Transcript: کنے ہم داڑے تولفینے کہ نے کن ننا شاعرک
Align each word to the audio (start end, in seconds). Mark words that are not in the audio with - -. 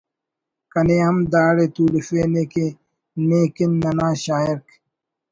کنے 0.71 0.97
ہم 1.07 1.17
داڑے 1.33 1.65
تولفینے 1.75 2.43
کہ 2.51 2.65
نے 3.27 3.41
کن 3.55 3.71
ننا 3.81 4.09
شاعرک 4.23 4.65